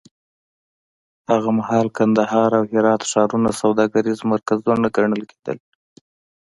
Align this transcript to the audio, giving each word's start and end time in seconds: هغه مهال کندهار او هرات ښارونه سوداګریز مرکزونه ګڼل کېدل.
هغه 1.31 1.49
مهال 1.57 1.87
کندهار 1.97 2.51
او 2.59 2.63
هرات 2.73 3.01
ښارونه 3.11 3.49
سوداګریز 3.61 4.19
مرکزونه 4.31 4.87
ګڼل 4.97 5.23
کېدل. 5.31 5.57